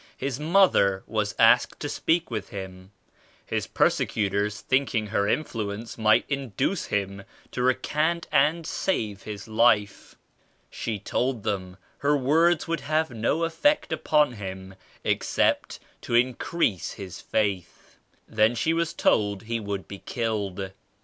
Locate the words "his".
0.17-0.39, 3.45-3.67, 9.21-9.47, 16.93-17.21